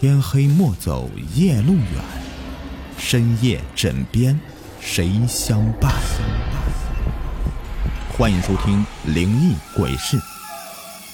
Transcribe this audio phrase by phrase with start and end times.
[0.00, 1.82] 天黑莫走夜路远，
[2.98, 4.38] 深夜枕边
[4.78, 5.92] 谁相伴？
[8.16, 10.16] 欢迎收听《灵异鬼事》，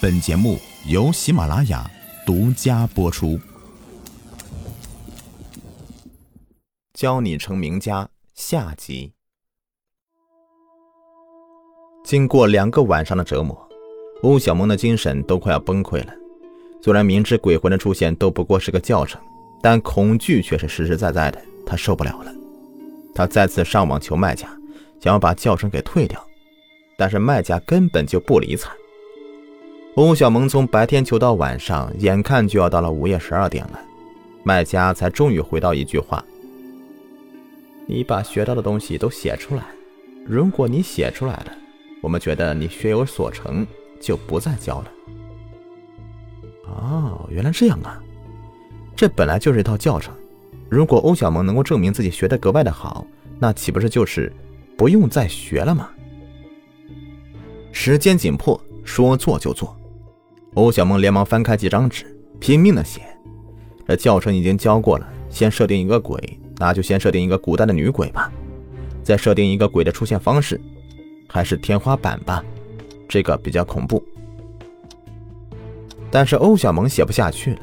[0.03, 1.91] 本节目由喜马拉雅
[2.27, 3.41] 独家播出。
[6.93, 9.15] 教你成名家下集。
[12.05, 13.67] 经过两个晚上的折磨，
[14.23, 16.13] 欧小萌的精神都快要崩溃了。
[16.85, 19.19] 虽然明知鬼魂的出现都不过是个教程，
[19.63, 21.41] 但恐惧却是实实在在的。
[21.65, 22.31] 他受不了了，
[23.15, 24.47] 他再次上网求卖家，
[25.01, 26.23] 想要把教程给退掉，
[26.99, 28.71] 但是卖家根本就不理睬。
[29.95, 33.81] 欧小萌从白天求到晚上，眼看就要到了午夜十二点了，
[34.43, 36.23] 卖家才终于回到一句话
[37.89, 39.63] ：“你把学到的东西都写出来，
[40.27, 41.53] 如果你写出来了，
[42.03, 43.67] 我们觉得你学有所成，
[43.99, 44.91] 就不再教了。”
[46.67, 48.03] 哦，原来这样啊！
[48.97, 50.15] 这本来就是一套教程。
[50.69, 53.07] 如果欧小萌能够证明自己学的格外的好，
[53.39, 54.33] 那岂不是就是
[54.77, 55.91] 不用再学了吗？
[57.71, 59.77] 时间紧迫，说做就做。
[60.55, 62.07] 欧小萌连忙翻开几张纸，
[62.41, 63.03] 拼命的写。
[63.87, 68.33] 这教程已经教过了，先设定一个鬼，那就先设定一个古代的女鬼吧。
[69.03, 70.59] 再设定一个鬼的出现方式，
[71.29, 72.43] 还是天花板吧，
[73.09, 74.03] 这个比较恐怖。
[76.15, 77.61] 但是欧小萌写不下去了，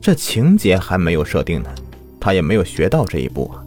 [0.00, 1.68] 这情节还没有设定呢，
[2.18, 3.62] 他也没有学到这一步啊。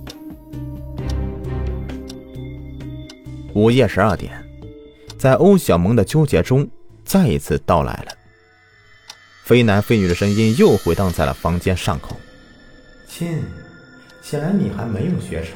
[3.53, 4.33] 午夜十二点，
[5.19, 6.67] 在欧小萌的纠结中，
[7.05, 8.11] 再一次到来了。
[9.43, 12.17] 非男非女的声音又回荡在了房间上空。
[13.07, 13.39] 亲，
[14.23, 15.53] 显然你还没有学成，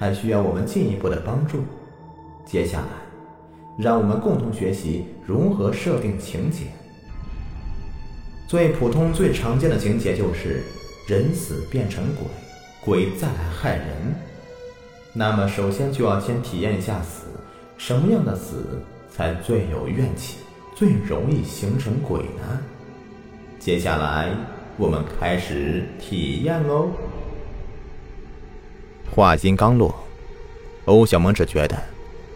[0.00, 1.62] 还需要我们进一步的帮助。
[2.44, 2.88] 接下来，
[3.78, 6.64] 让我们共同学习如何设定情节。
[8.50, 10.64] 最普通、最常见的情节就是
[11.06, 12.26] 人死变成鬼，
[12.80, 13.86] 鬼再来害人。
[15.12, 17.26] 那么，首先就要先体验一下死，
[17.78, 20.38] 什么样的死才最有怨气，
[20.74, 22.60] 最容易形成鬼呢？
[23.60, 24.30] 接下来，
[24.76, 26.88] 我们开始体验喽。
[29.14, 29.94] 话音刚落，
[30.86, 31.80] 欧小萌只觉得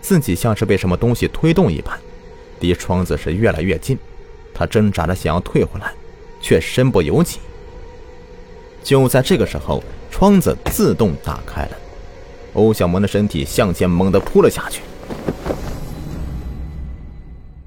[0.01, 1.99] 自己像是被什么东西推动一般，
[2.61, 3.99] 离窗子是越来越近，
[4.55, 5.93] 他挣扎着想要退回来。
[6.45, 7.41] 却身不由己。
[8.83, 11.77] 就在这个时候，窗子自动打开了，
[12.53, 14.83] 欧小萌的身体向前猛地扑了下去，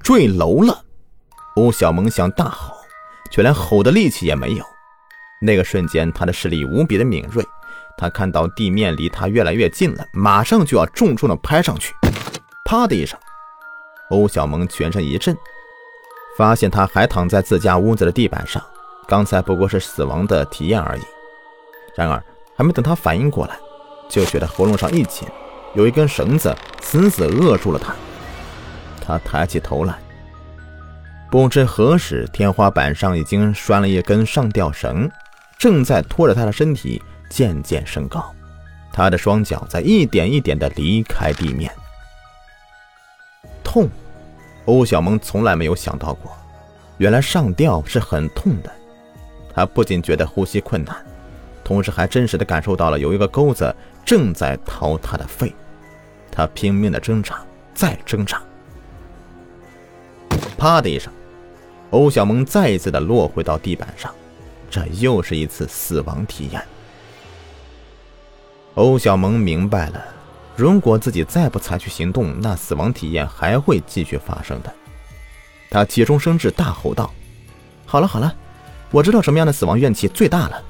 [0.00, 0.84] 坠楼了。
[1.56, 2.72] 欧小萌想大吼，
[3.32, 4.64] 却连吼的力气也没有。
[5.42, 7.44] 那个瞬间，他的视力无比的敏锐，
[7.96, 11.92] 他看到地面离他越来越近了，马上就要重重的拍上去。
[12.64, 13.18] 啪的一声，
[14.10, 15.36] 欧小萌全身一震。
[16.38, 18.62] 发现他还躺在自家屋子的地板上，
[19.08, 21.00] 刚才不过是死亡的体验而已。
[21.96, 22.22] 然而，
[22.56, 23.58] 还没等他反应过来，
[24.08, 25.26] 就觉得喉咙上一紧，
[25.74, 27.92] 有一根绳子死死扼住了他。
[29.04, 29.98] 他抬起头来，
[31.28, 35.10] 不知何时，天花板上已经拴了一根上吊绳，
[35.58, 38.24] 正在拖着他的身体渐渐升高。
[38.92, 41.68] 他的双脚在一点一点地离开地面，
[43.64, 43.90] 痛。
[44.68, 46.30] 欧小萌从来没有想到过，
[46.98, 48.70] 原来上吊是很痛的。
[49.54, 50.94] 他不仅觉得呼吸困难，
[51.64, 53.74] 同时还真实的感受到了有一个钩子
[54.04, 55.54] 正在掏他的肺。
[56.30, 57.42] 他拼命的挣扎，
[57.72, 58.42] 再挣扎。
[60.58, 61.10] 啪的一声，
[61.88, 64.14] 欧小萌再一次的落回到地板上。
[64.70, 66.62] 这又是一次死亡体验。
[68.74, 70.04] 欧小萌明白了。
[70.58, 74.74] 如果自己再不采取行动，那死亡体验还会继续发生的。
[75.70, 77.14] 他急中生智，大吼道
[77.86, 78.34] ：“好了好了，
[78.90, 80.60] 我知道什么样的死亡怨气最大了，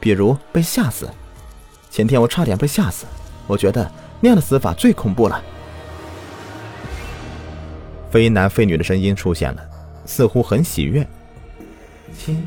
[0.00, 1.08] 比如被吓死。
[1.88, 3.06] 前天我差点被吓死，
[3.46, 3.88] 我觉得
[4.20, 5.40] 那样的死法最恐怖了。”
[8.10, 9.62] 非男非女的声音出现了，
[10.04, 11.06] 似乎很喜悦。
[12.18, 12.44] 亲，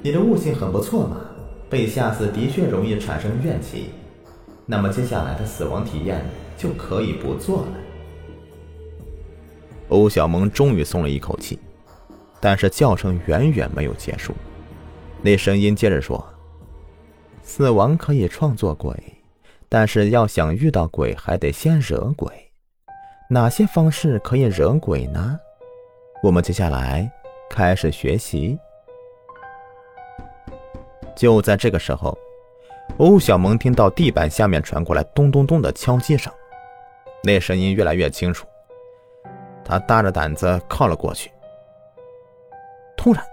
[0.00, 1.16] 你的悟性很不错嘛，
[1.68, 3.90] 被吓死的确容易产生怨气。
[4.66, 6.24] 那么接下来的死亡体验
[6.56, 7.72] 就可以不做了。
[9.90, 11.58] 欧小萌终于松了一口气，
[12.40, 14.32] 但是叫声远远没有结束。
[15.20, 16.26] 那声音接着说
[17.44, 18.96] ：“死亡可以创作鬼，
[19.68, 22.32] 但是要想遇到鬼，还得先惹鬼。
[23.28, 25.38] 哪些方式可以惹鬼呢？
[26.22, 27.10] 我们接下来
[27.50, 28.58] 开始学习。”
[31.14, 32.18] 就在这个时候。
[32.98, 36.32] 欧小萌听到地板下面传过来咚咚咚的敲击声，
[37.24, 38.46] 那声音越来越清楚。
[39.64, 41.28] 他大着胆子靠了过去。
[42.96, 43.24] 突然，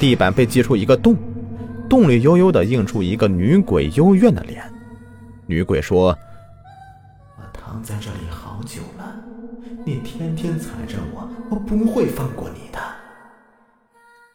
[0.00, 1.16] 地板被击出一个洞，
[1.88, 4.64] 洞里悠悠的映出一个女鬼幽怨的脸。
[5.46, 6.08] 女鬼说
[7.38, 9.14] ：“我躺在这里好久了，
[9.84, 12.80] 你天天踩着我，我不会放过你的。”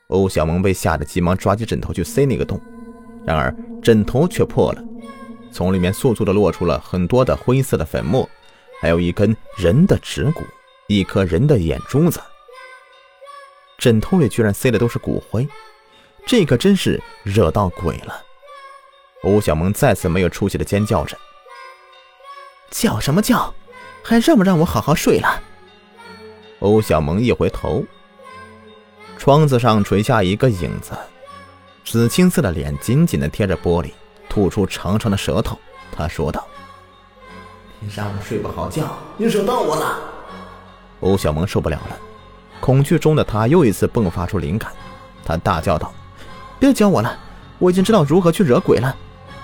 [0.08, 2.60] 欧小萌被吓得急忙抓起枕头去塞那个洞，
[3.30, 4.84] 然而枕头却破了，
[5.52, 8.28] 从里面簌簌的落出了很多的灰色的粉末，
[8.82, 10.42] 还有一根人的指骨，
[10.88, 12.20] 一颗人的眼珠子。
[13.78, 15.48] 枕头里居然塞的都是骨灰，
[16.26, 18.20] 这可真是惹到鬼了。
[19.22, 21.16] 欧小萌再次没有出息的尖叫着
[22.72, 23.54] ：“叫什么叫？
[24.02, 25.40] 还让不让我好好睡了？”
[26.62, 27.86] 欧小萌一回头。
[29.20, 30.94] 窗子上垂下一个影子，
[31.92, 33.90] 紫青色的脸紧紧地贴着玻璃，
[34.30, 35.58] 吐出长长的舌头。
[35.92, 36.46] 他说道
[37.82, 39.98] ：“你让我睡不好觉，你惹到我了。”
[41.02, 41.98] 欧小萌受不了了，
[42.60, 44.72] 恐惧中的他又一次迸发出灵感，
[45.26, 45.92] 他大叫道
[46.62, 47.18] ：“别教我了，
[47.58, 48.96] 我已经知道如何去惹鬼了。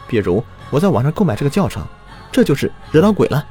[0.08, 1.84] 比如我在网上购买这个教程，
[2.32, 3.44] 这就是惹到鬼了。”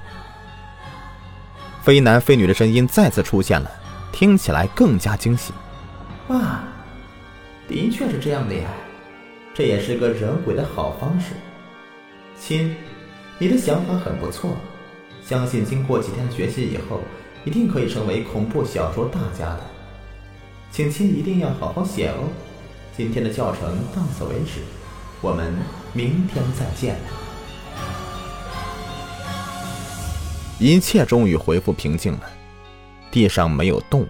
[1.82, 3.69] 非男非女的声音再次出现了，
[4.12, 5.52] 听起来更加惊喜。
[6.29, 6.62] 啊，
[7.69, 8.70] 的确是这样的呀，
[9.55, 11.32] 这也是个惹鬼的好方式。
[12.38, 12.76] 亲，
[13.38, 14.50] 你的想法很不错，
[15.25, 17.00] 相信经过几天的学习以后，
[17.44, 19.61] 一定可以成为恐怖小说大家的。
[20.70, 22.28] 请亲一定要好好写哦。
[22.96, 24.61] 今天的教程到此为止，
[25.20, 25.55] 我们
[25.93, 26.96] 明天再见。
[30.58, 32.22] 一切终于恢复平静了，
[33.11, 34.06] 地上没有洞，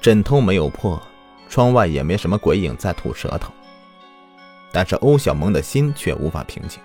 [0.00, 1.00] 枕头没有破。
[1.50, 3.52] 窗外也没什么鬼影在吐舌头，
[4.70, 6.80] 但是欧小萌的心却无法平静。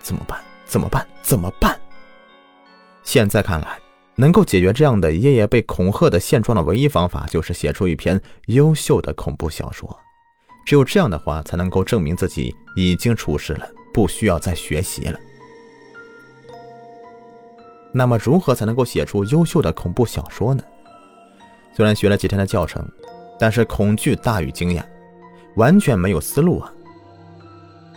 [0.00, 0.40] 怎么办？
[0.66, 1.06] 怎么办？
[1.22, 1.78] 怎么办？
[3.04, 3.78] 现在看来，
[4.16, 9.96] 能够解决这样的爷爷被恐吓的现状的唯一方法，就是写出一篇优秀的恐怖小说。
[10.66, 15.18] 只有这样的话，才能够证明自己已经出世了，不需要再学习了。
[17.92, 20.62] 那么，如何才能够写出优秀的恐怖小说呢？
[21.76, 22.84] 虽然学了几天的教程。
[23.38, 24.82] 但是恐惧大于惊讶，
[25.54, 26.72] 完全没有思路啊！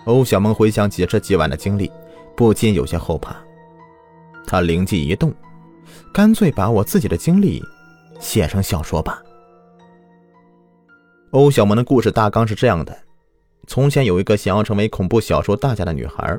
[0.05, 1.91] 欧小萌回想起这几晚的经历，
[2.35, 3.35] 不禁有些后怕。
[4.45, 5.33] 他灵机一动，
[6.13, 7.63] 干脆把我自己的经历
[8.19, 9.21] 写成小说吧。
[11.31, 12.95] 欧小萌的故事大纲是这样的：
[13.67, 16.37] 从前有一个想要成为恐怖小说大家的女孩，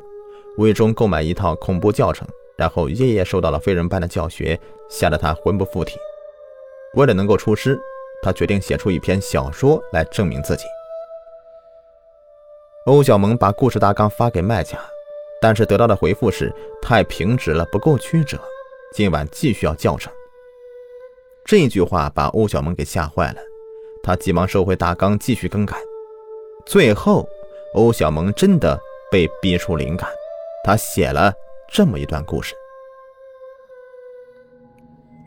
[0.59, 4.59] 无意中购买一套恐怖教程，然后夜夜受到了非人般的教学，
[4.91, 5.97] 吓得她魂不附体。
[6.95, 7.81] 为了能够出师。
[8.23, 10.65] 他决定写出一篇小说来证明自己。
[12.87, 14.79] 欧小萌把故事大纲发给卖家，
[15.41, 18.41] 但是得到的回复是太平直了，不够曲折。
[18.93, 20.13] 今晚继续要教程。
[21.45, 23.41] 这句话把欧小萌给吓坏了，
[24.03, 25.77] 他急忙收回大纲，继续更改。
[26.65, 27.29] 最后，
[27.75, 28.81] 欧小萌真的
[29.11, 30.09] 被逼出灵感，
[30.65, 31.33] 他写了
[31.73, 32.55] 这么一段故事：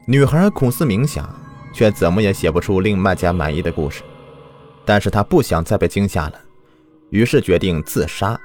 [0.07, 1.44] 女孩苦思冥想。
[1.75, 4.01] 却怎么也写不出令卖家满意的故事，
[4.85, 6.39] 但是他不想再被惊吓了，
[7.09, 8.39] 于是决定自杀，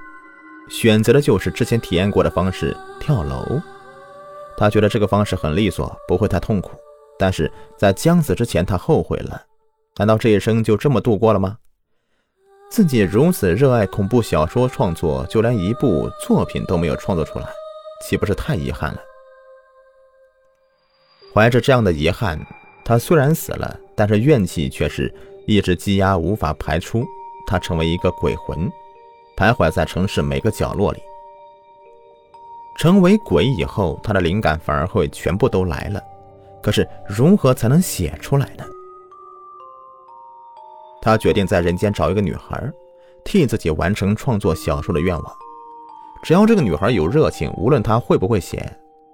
[0.69, 3.61] 选择的就是之前体验过的方式——跳楼。
[4.59, 6.73] 他觉得这个方式很利索，不会太痛苦。
[7.17, 9.41] 但是在将死之前，他后悔了。
[9.97, 11.57] 难道这一生就这么度过了吗？
[12.69, 17.47] 自己如此热爱恐怖小说创作，就连一部作品都没有创作出来，
[18.05, 19.01] 岂不是太遗憾了？
[21.33, 22.45] 怀着这样的遗憾。
[22.85, 25.13] 他虽然死了，但是怨气却是
[25.47, 27.05] 一直积压，无法排出。
[27.47, 28.71] 他成为一个鬼魂，
[29.37, 31.01] 徘徊在城市每个角落里。
[32.77, 36.01] 成为鬼以后，他的灵感反而会全部都来了。
[36.63, 38.65] 可是如何才能写出来呢？
[41.03, 42.73] 他决定在人间找一个女孩，
[43.25, 45.37] 替自己完成创作小说的愿望。
[46.23, 48.71] 只要这个女孩有热情，无论她会不会写。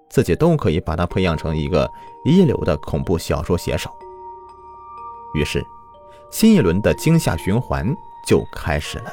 [0.09, 1.91] 自己都可以把他培养成一个
[2.25, 3.91] 一流的恐怖小说写手。
[5.35, 5.65] 于是，
[6.31, 7.95] 新一轮的惊吓循环
[8.27, 9.13] 就开始了。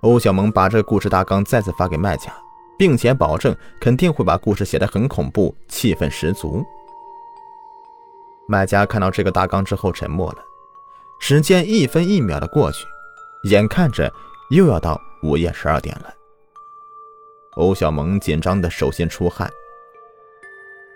[0.00, 2.32] 欧小萌把这个故事大纲再次发给卖家，
[2.76, 6.64] 并且保证肯定会把故事写得很恐怖，气氛十足。
[8.46, 10.38] 卖家看到这个大纲之后沉默了。
[11.20, 12.84] 时间一分一秒的过去，
[13.44, 14.12] 眼看着
[14.50, 16.12] 又要到午夜十二点了。
[17.54, 19.50] 欧小萌紧张的手心出汗。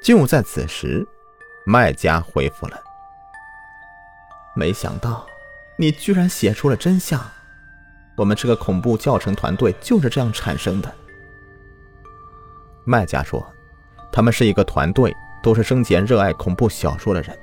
[0.02, 1.06] 就在此时，
[1.64, 2.80] 卖家回复了
[4.54, 5.26] ：“没想到
[5.76, 7.20] 你居然写出了真相，
[8.16, 10.94] 我们这个恐怖教程团队就是这样产生的。”
[12.84, 13.44] 卖家说
[14.12, 17.36] ：“他们是一个团队，都是生前热爱恐怖小说的人，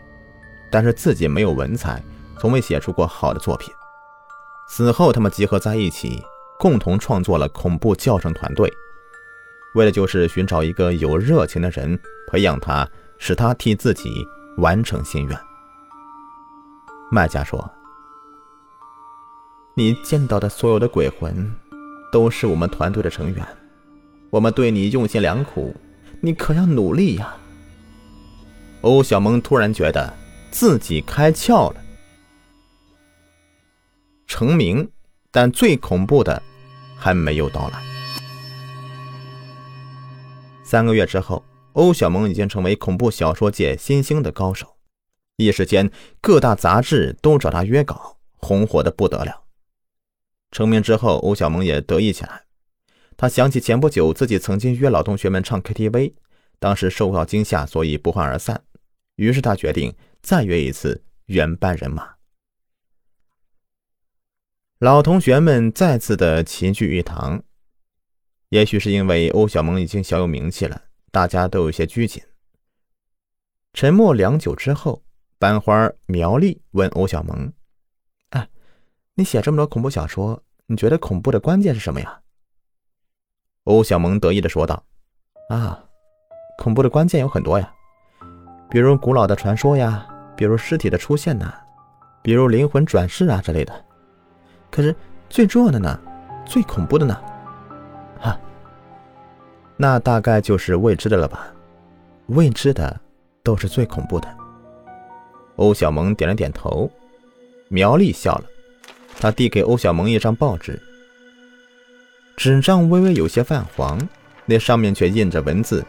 [0.72, 2.02] 但是自己没有文采，
[2.40, 3.74] 从未写出过好的作品。
[4.70, 6.24] 死后，他们集合在一起，
[6.58, 8.72] 共同创作了恐怖教程团队，
[9.76, 12.88] 为的就是寻找一个有热情的人，培养他，
[13.18, 14.26] 使他替自己
[14.58, 15.40] 完成心愿。
[17.12, 17.72] 卖家说
[19.76, 21.52] ：“你见到的所有的鬼魂，
[22.12, 23.46] 都是我们团队的成员，
[24.30, 25.76] 我们对你用心良苦，
[26.22, 27.36] 你可要努力呀。”
[28.82, 30.14] 欧小萌突然觉得
[30.52, 31.82] 自己开窍了。
[34.28, 34.90] 成名，
[35.32, 36.42] 但最恐怖的
[36.98, 37.93] 还没有到来。
[40.74, 44.76] 三个月之后，欧小萌已经成为恐怖小说界新兴的高手，
[45.38, 49.44] 一时间各大杂志都找他约稿，红火的不得了。
[50.50, 52.46] 成名之后，欧小萌也得意起来。
[53.16, 56.16] 他想起前不久自己曾经约老同学们唱 KTV，
[56.58, 58.64] 当时受到惊吓，所以不欢而散。
[59.18, 62.16] 于是他决定再约一次，原班人马。
[64.80, 67.44] 老同学们再次的齐聚一堂。
[68.54, 70.80] 也许是因为欧小萌已经小有名气了，
[71.10, 72.22] 大家都有些拘谨。
[73.74, 75.02] 沉默良久之后，
[75.40, 77.52] 班花苗丽问欧小萌
[78.30, 78.48] ：“哎，
[79.16, 82.22] 你写这么多恐怖小说，你觉得恐怖的关键是什么呀？”
[83.66, 84.84] 欧小萌得意的说道
[85.50, 85.84] ：“啊，
[86.60, 87.74] 恐怖的关键有很多呀。”
[88.70, 90.08] 比如古老的传说呀，
[90.38, 91.52] 比如尸体的出现呐，
[92.22, 93.86] 比如灵魂转世啊之类的。
[94.70, 94.96] 可是
[95.28, 96.00] 最重要的呢，
[96.46, 97.20] 最恐怖的呢，
[99.78, 101.48] 那大概就是未知的了吧？
[102.28, 103.00] 未知的
[103.44, 104.28] 都是最恐怖的。
[105.58, 106.90] 欧小萌点了点头，
[107.68, 108.44] 苗丽笑了，
[109.20, 110.82] 她递给欧小萌一张报纸，
[112.38, 114.00] 纸张微微有些泛黄，
[114.46, 115.84] 那上面却印着文字。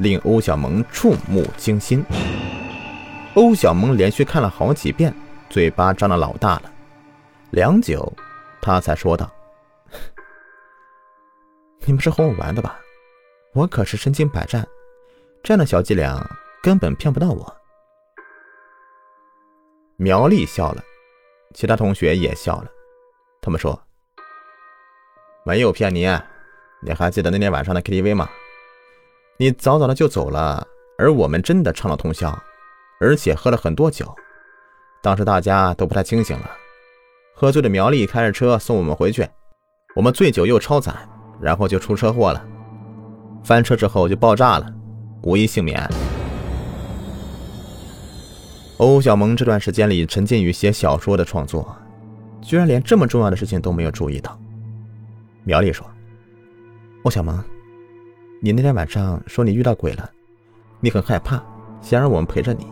[0.00, 2.04] 令欧小萌触目惊心。
[3.34, 5.12] 欧小萌连续看了好几遍，
[5.50, 6.72] 嘴巴张得老大了。
[7.50, 8.12] 良久，
[8.62, 9.28] 他才说道
[11.84, 12.78] ：“你们是哄我玩的吧？
[13.54, 14.66] 我可是身经百战，
[15.42, 16.24] 这样的小伎俩
[16.62, 17.56] 根本骗不到我。”
[19.96, 20.82] 苗丽笑了，
[21.54, 22.70] 其他同学也笑了。
[23.40, 23.80] 他们说
[25.44, 26.06] ：“没有骗你，
[26.82, 28.28] 你还记得那天晚上的 KTV 吗？”
[29.40, 30.66] 你早早的就走了，
[30.98, 32.36] 而我们真的唱了通宵，
[33.00, 34.14] 而且喝了很多酒。
[35.00, 36.50] 当时大家都不太清醒了，
[37.34, 39.28] 喝醉的苗丽开着车送我们回去，
[39.94, 40.92] 我们醉酒又超载，
[41.40, 42.44] 然后就出车祸了。
[43.42, 44.72] 翻车之后就爆炸了，
[45.22, 45.88] 无一幸免。
[48.78, 51.76] 欧小萌这段时间里沉浸于写小说的创作，
[52.40, 54.38] 居然连这么重要的事情都没有注意到。
[55.44, 55.84] 苗丽说
[57.02, 57.42] ：“欧小萌。”
[58.40, 60.08] 你那天晚上说你遇到鬼了，
[60.78, 61.42] 你很害怕，
[61.80, 62.66] 想让我们陪着你。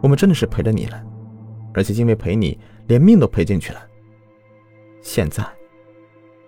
[0.00, 1.00] 我们真的是陪着你了，
[1.72, 2.58] 而且因为陪你，
[2.88, 3.80] 连命都赔进去了。
[5.02, 5.44] 现在，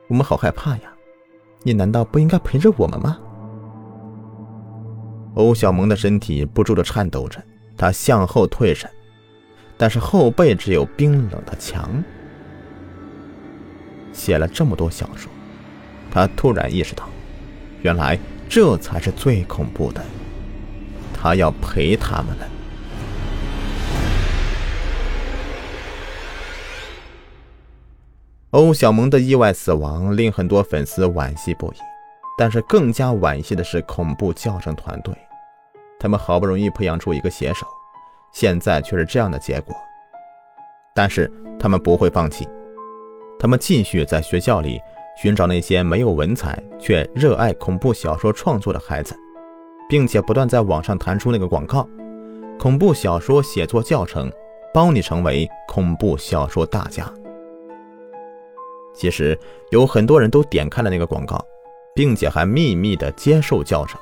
[0.08, 0.93] 我们好害怕呀！
[1.64, 3.18] 你难道不应该陪着我们吗？
[5.34, 7.42] 欧小萌的身体不住的颤抖着，
[7.76, 8.88] 她向后退着，
[9.76, 11.90] 但是后背只有冰冷的墙。
[14.12, 15.28] 写了这么多小说，
[16.10, 17.08] 他突然意识到。
[17.82, 18.18] 原来
[18.48, 20.04] 这才是最恐怖的，
[21.12, 22.46] 他要陪他们了。
[28.54, 31.76] 欧小萌的意外死亡令很多粉丝惋惜不已，
[32.38, 35.12] 但是更加惋惜的是恐怖教程团队，
[35.98, 37.66] 他们好不容易培养出一个写手，
[38.32, 39.74] 现在却是这样的结果。
[40.94, 42.48] 但是他们不会放弃，
[43.40, 44.80] 他们继续在学校里。
[45.16, 49.16] 寻找那些没有文采却热爱恐怖小说创作的孩子，
[49.88, 51.88] 并且不断在网上弹出那个广告
[52.58, 54.28] ：“恐怖小说写作教程，
[54.72, 57.08] 包你成为恐怖小说大家。”
[58.94, 59.38] 其实
[59.70, 61.44] 有很多人都点开了那个广告，
[61.94, 64.00] 并且还秘密的接受教程，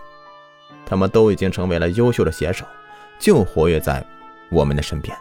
[0.84, 2.64] 他们都已经成为了优秀的写手，
[3.18, 4.04] 就活跃在
[4.50, 5.16] 我们的身边。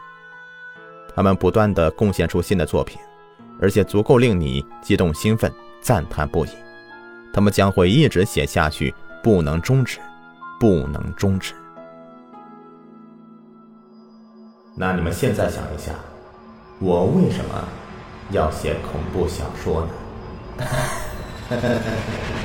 [1.16, 3.00] 他们不断的贡献出新的作品，
[3.60, 5.52] 而且足够令你激动兴奋。
[5.82, 6.50] 赞叹不已，
[7.34, 9.98] 他们将会一直写下去，不能终止，
[10.60, 11.56] 不能终止。
[14.76, 15.94] 那你们现在想一下，
[16.80, 17.68] 我为什么
[18.32, 20.66] 要写恐怖小说呢？